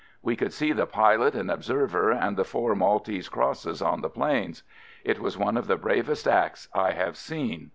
[0.23, 4.63] We could see the pilot and observer and the four Maltese crosses on the planes.
[5.03, 7.69] It was one of the bravest acts I have seen.